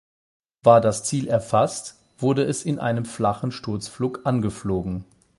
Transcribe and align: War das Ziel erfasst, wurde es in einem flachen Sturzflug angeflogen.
War 0.63 0.81
das 0.81 1.03
Ziel 1.03 1.27
erfasst, 1.27 2.01
wurde 2.17 2.43
es 2.43 2.63
in 2.65 2.79
einem 2.79 3.05
flachen 3.05 3.51
Sturzflug 3.51 4.21
angeflogen. 4.25 5.05